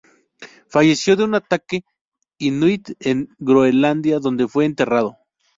[0.67, 1.83] Falleció de un ataque
[2.39, 5.19] inuit en Groenlandia, donde fue enterrado.